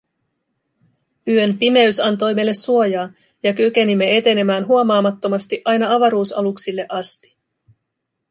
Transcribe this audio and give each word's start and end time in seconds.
Yön 1.27 1.57
pimeys 1.57 1.99
antoi 1.99 2.33
meille 2.33 2.53
suojaa 2.53 3.11
ja 3.43 3.53
kykenimme 3.53 4.17
etenemään 4.17 4.67
huomaamattomasti 4.67 5.61
aina 5.65 5.93
avaruusaluksille 5.95 6.85
asti. 6.89 7.35